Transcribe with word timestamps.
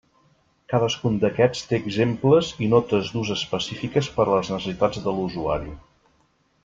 Cadascun 0.71 1.17
d'aquests 1.23 1.67
té 1.73 1.79
exemples 1.81 2.49
i 2.67 2.69
notes 2.71 3.11
d'ús 3.17 3.33
específiques 3.35 4.13
per 4.17 4.27
a 4.27 4.29
les 4.31 4.51
necessitats 4.55 5.05
de 5.05 5.15
l'usuari. 5.19 5.77